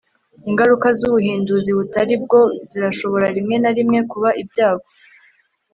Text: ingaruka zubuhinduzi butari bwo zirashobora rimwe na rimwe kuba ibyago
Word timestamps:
ingaruka 0.49 0.87
zubuhinduzi 0.97 1.71
butari 1.77 2.15
bwo 2.23 2.39
zirashobora 2.71 3.27
rimwe 3.35 3.55
na 3.63 3.71
rimwe 3.77 3.99
kuba 4.11 4.29
ibyago 4.41 4.87